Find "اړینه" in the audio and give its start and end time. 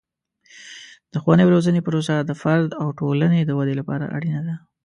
4.17-4.41